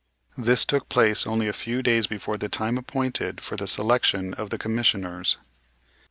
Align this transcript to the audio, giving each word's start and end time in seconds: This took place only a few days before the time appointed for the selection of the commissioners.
This 0.35 0.65
took 0.65 0.89
place 0.89 1.27
only 1.27 1.47
a 1.47 1.53
few 1.53 1.83
days 1.83 2.07
before 2.07 2.35
the 2.35 2.49
time 2.49 2.79
appointed 2.79 3.39
for 3.39 3.55
the 3.55 3.67
selection 3.67 4.33
of 4.33 4.49
the 4.49 4.57
commissioners. 4.57 5.37